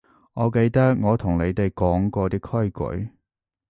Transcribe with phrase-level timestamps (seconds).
[0.33, 2.39] 我記得我同你哋講過啲
[2.71, 3.11] 規矩